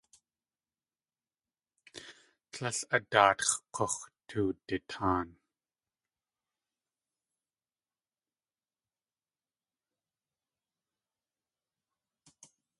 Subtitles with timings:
[2.51, 3.95] Tlél a daatx̲ k̲ux̲
[4.27, 5.27] tuwdataan.